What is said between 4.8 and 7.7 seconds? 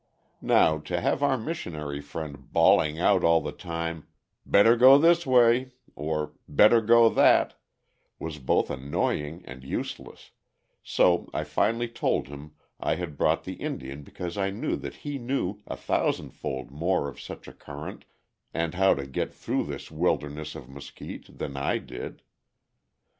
this way," or "Better go that,"